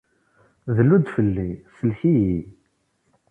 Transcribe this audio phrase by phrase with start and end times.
[0.75, 2.39] Dlu-d fell-i, sellek-iyi.